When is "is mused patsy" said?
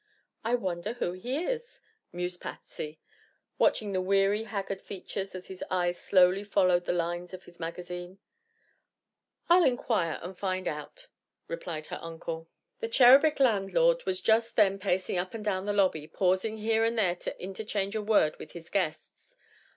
1.45-2.99